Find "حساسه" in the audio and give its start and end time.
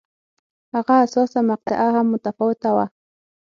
1.01-1.39